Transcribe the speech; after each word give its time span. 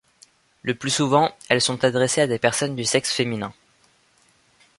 Le 0.63 0.73
plus 0.73 0.89
souvent, 0.89 1.29
elles 1.47 1.61
sont 1.61 1.83
adressées 1.85 2.21
à 2.21 2.25
des 2.27 2.39
personnes 2.39 2.75
du 2.75 2.85
sexe 2.85 3.13
féminin. 3.13 3.53